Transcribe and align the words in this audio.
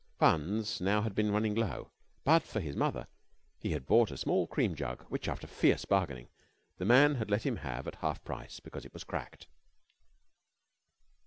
Funds 0.17 0.81
now 0.81 1.03
had 1.03 1.13
been 1.13 1.29
running 1.31 1.53
low, 1.53 1.91
but 2.23 2.41
for 2.41 2.59
his 2.59 2.75
mother 2.75 3.05
he 3.59 3.69
had 3.73 3.85
bought 3.85 4.09
a 4.09 4.17
small 4.17 4.47
cream 4.47 4.73
jug 4.73 5.03
which, 5.09 5.27
after 5.27 5.45
fierce 5.45 5.85
bargaining, 5.85 6.27
the 6.79 6.85
man 6.85 7.13
had 7.17 7.29
let 7.29 7.45
him 7.45 7.57
have 7.57 7.87
at 7.87 7.97
half 7.97 8.23
price 8.23 8.59
because 8.59 8.83
it 8.83 8.93
was 8.95 9.03
cracked. 9.03 9.45